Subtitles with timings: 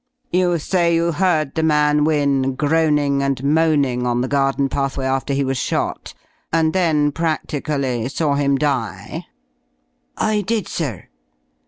[0.31, 5.31] "You say you heard the man Wynne groaning and moaning on the garden pathway after
[5.31, 6.15] he was shot,
[6.51, 9.27] and then practically saw him die?"
[10.17, 11.03] "I did, sir."